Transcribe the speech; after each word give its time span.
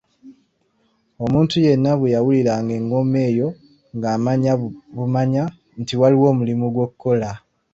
Omuntu 1.23 1.55
yenna 1.65 1.91
bwe 1.97 2.13
yawuliranga 2.15 2.71
engoma 2.79 3.17
eyo 3.29 3.47
ng'amanya 3.95 4.51
bumanya 4.97 5.43
nti 5.79 5.93
waliwo 6.01 6.25
omulimu 6.33 6.63
ogw'okukola. 6.67 7.29